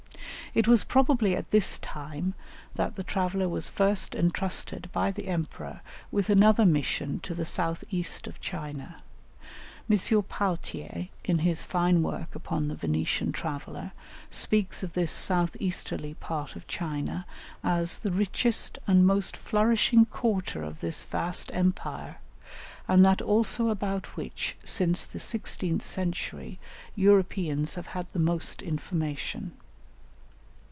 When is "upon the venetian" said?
12.35-13.31